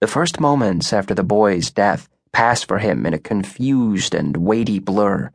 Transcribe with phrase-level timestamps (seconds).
[0.00, 4.78] The first moments after the boy's death pass for him in a confused and weighty
[4.78, 5.30] blur.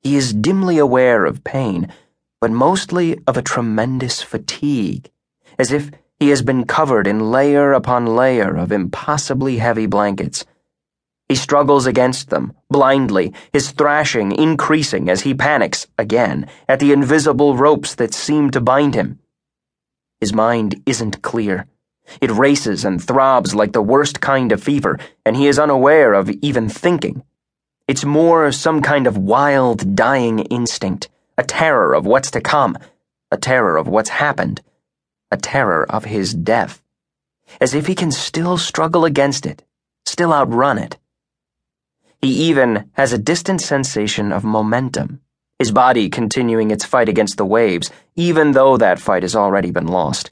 [0.00, 1.92] He is dimly aware of pain,
[2.40, 5.10] but mostly of a tremendous fatigue,
[5.58, 10.46] as if he has been covered in layer upon layer of impossibly heavy blankets.
[11.28, 17.54] He struggles against them, blindly, his thrashing increasing as he panics, again, at the invisible
[17.54, 19.18] ropes that seem to bind him.
[20.22, 21.66] His mind isn't clear.
[22.20, 26.30] It races and throbs like the worst kind of fever, and he is unaware of
[26.42, 27.22] even thinking.
[27.86, 32.76] It's more some kind of wild, dying instinct, a terror of what's to come,
[33.30, 34.60] a terror of what's happened,
[35.30, 36.82] a terror of his death.
[37.60, 39.64] As if he can still struggle against it,
[40.04, 40.98] still outrun it.
[42.20, 45.20] He even has a distant sensation of momentum,
[45.58, 49.86] his body continuing its fight against the waves, even though that fight has already been
[49.86, 50.30] lost.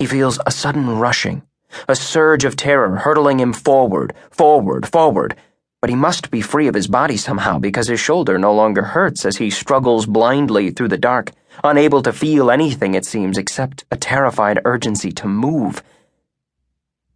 [0.00, 1.42] He feels a sudden rushing,
[1.86, 5.36] a surge of terror hurtling him forward, forward, forward.
[5.80, 9.24] But he must be free of his body somehow because his shoulder no longer hurts
[9.24, 11.30] as he struggles blindly through the dark,
[11.62, 15.84] unable to feel anything, it seems, except a terrified urgency to move.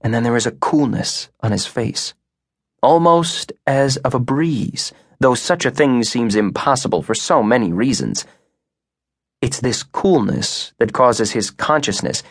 [0.01, 2.15] And then there is a coolness on his face
[2.85, 8.27] almost as of a breeze, though such a thing seems impossible for so many reasons.
[9.41, 12.23] It's this coolness that causes his consciousness,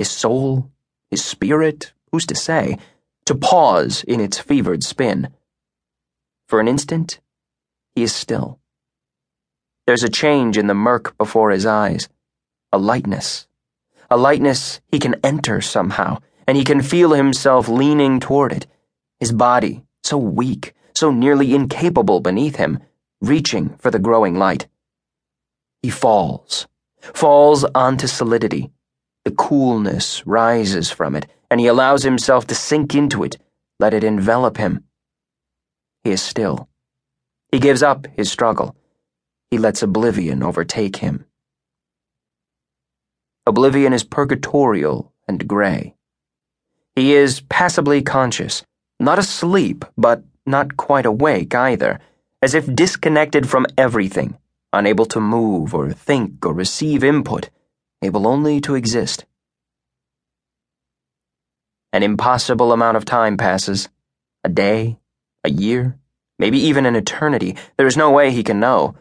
[0.00, 0.70] his soul,
[1.10, 2.78] his spirit, who's to say,
[3.26, 5.28] to pause in its fevered spin.
[6.48, 7.20] For an instant,
[7.94, 8.58] he is still.
[9.86, 12.08] There's a change in the murk before his eyes,
[12.72, 13.46] a lightness,
[14.10, 18.66] a lightness he can enter somehow, and he can feel himself leaning toward it,
[19.18, 22.78] his body so weak, so nearly incapable beneath him,
[23.20, 24.66] reaching for the growing light.
[25.82, 26.66] He falls,
[27.02, 28.70] falls onto solidity.
[29.24, 33.36] The coolness rises from it, and he allows himself to sink into it,
[33.78, 34.84] let it envelop him.
[36.04, 36.68] He is still.
[37.52, 38.76] He gives up his struggle.
[39.50, 41.24] He lets oblivion overtake him.
[43.46, 45.94] Oblivion is purgatorial and gray.
[46.94, 48.62] He is passibly conscious
[49.00, 51.98] not asleep, but not quite awake either,
[52.42, 54.36] as if disconnected from everything,
[54.72, 57.48] unable to move or think or receive input,
[58.02, 59.24] able only to exist.
[61.92, 63.88] An impossible amount of time passes
[64.44, 64.98] a day,
[65.44, 65.98] a year,
[66.38, 67.56] maybe even an eternity.
[67.76, 68.94] There is no way he can know.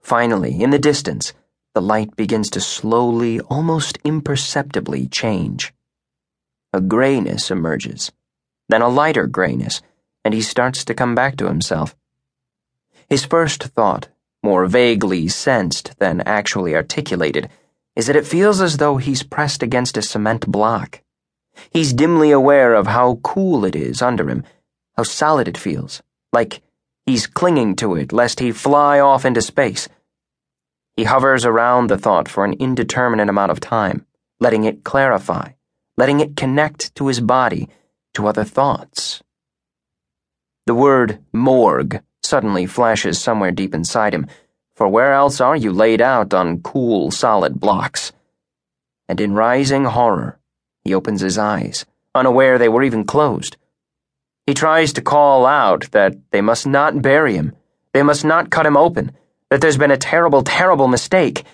[0.00, 1.32] Finally, in the distance,
[1.74, 5.72] the light begins to slowly, almost imperceptibly change.
[6.72, 8.12] A grayness emerges
[8.72, 9.82] then a lighter grayness,
[10.24, 11.94] and he starts to come back to himself.
[13.08, 14.08] His first thought,
[14.42, 17.50] more vaguely sensed than actually articulated,
[17.94, 21.02] is that it feels as though he's pressed against a cement block.
[21.70, 24.44] He's dimly aware of how cool it is under him,
[24.96, 26.62] how solid it feels, like
[27.04, 29.88] he's clinging to it lest he fly off into space.
[30.96, 34.06] He hovers around the thought for an indeterminate amount of time,
[34.40, 35.52] letting it clarify,
[35.96, 37.68] letting it connect to his body
[38.14, 39.22] to other thoughts.
[40.66, 44.26] The word morgue suddenly flashes somewhere deep inside him,
[44.74, 48.12] for where else are you laid out on cool, solid blocks?
[49.08, 50.38] And in rising horror,
[50.84, 51.84] he opens his eyes,
[52.14, 53.56] unaware they were even closed.
[54.46, 57.54] He tries to call out that they must not bury him,
[57.92, 59.12] they must not cut him open,
[59.50, 61.44] that there's been a terrible, terrible mistake,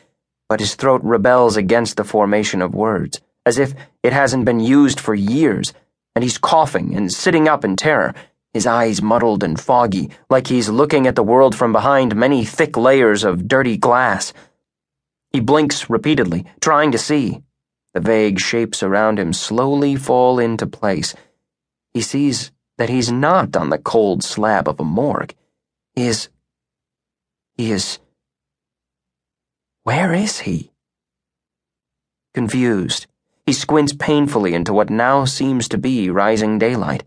[0.49, 5.01] but his throat rebels against the formation of words, as if it hasn't been used
[5.01, 5.75] for years
[6.15, 8.15] and he's coughing and sitting up in terror,
[8.59, 12.77] his eyes muddled and foggy, like he's looking at the world from behind many thick
[12.77, 14.33] layers of dirty glass.
[15.31, 17.41] He blinks repeatedly, trying to see.
[17.95, 21.15] The vague shapes around him slowly fall into place.
[21.95, 25.37] He sees that he's not on the cold slab of a morgue.
[25.95, 26.29] He is.
[27.57, 28.01] He is.
[29.85, 30.73] Where is he?
[32.35, 33.07] Confused.
[33.47, 37.05] He squints painfully into what now seems to be rising daylight.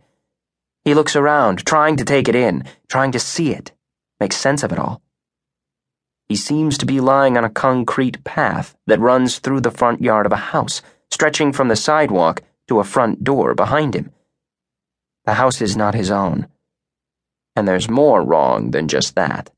[0.84, 3.72] He looks around, trying to take it in, trying to see it,
[4.20, 5.02] make sense of it all.
[6.28, 10.26] He seems to be lying on a concrete path that runs through the front yard
[10.26, 10.82] of a house,
[11.12, 14.12] stretching from the sidewalk to a front door behind him.
[15.26, 16.48] The house is not his own.
[17.56, 19.52] And there's more wrong than just that.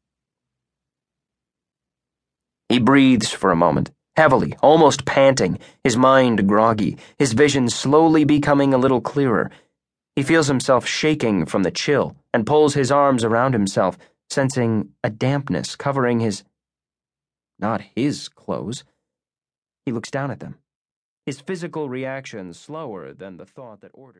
[2.69, 8.73] He breathes for a moment heavily, almost panting, his mind groggy, his vision slowly becoming
[8.73, 9.49] a little clearer.
[10.15, 13.97] He feels himself shaking from the chill and pulls his arms around himself,
[14.29, 16.43] sensing a dampness covering his.
[17.59, 18.83] not his clothes.
[19.85, 20.57] He looks down at them,
[21.25, 24.11] his physical reaction slower than the thought that ordered.